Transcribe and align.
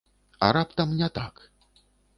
А 0.47 0.49
раптам 0.57 0.97
не 1.03 1.11
так. 1.21 1.47